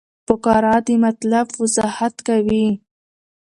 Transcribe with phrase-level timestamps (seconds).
[0.27, 2.67] فقره د مطلب وضاحت کوي.